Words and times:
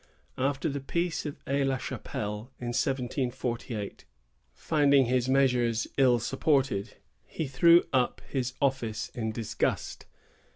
After 0.39 0.67
the 0.67 0.79
peace 0.79 1.27
of 1.27 1.37
Aix 1.45 1.63
la 1.67 1.77
Chapelle, 1.77 2.49
in 2.59 2.69
1748, 2.69 4.03
finding 4.51 5.05
his 5.05 5.29
measures 5.29 5.85
ill 5.95 6.17
supported, 6.17 6.95
he 7.27 7.45
threw 7.47 7.83
up 7.93 8.19
his 8.27 8.55
office 8.59 9.09
in 9.09 9.31
disgust. 9.31 10.07